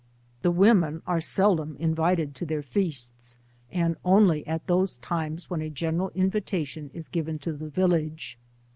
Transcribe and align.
The 0.41 0.49
women 0.49 1.03
are 1.05 1.21
seldom 1.21 1.75
invited 1.77 2.33
to 2.33 2.45
their 2.47 2.63
feasts, 2.63 3.37
and 3.71 3.97
only 4.03 4.47
at 4.47 4.65
those 4.65 4.97
times 4.97 5.47
when 5.51 5.61
a 5.61 5.69
general 5.69 6.09
invitation 6.15 6.89
is 6.91 7.07
given 7.07 7.37
to 7.37 7.53
the 7.53 7.69
village. 7.69 8.39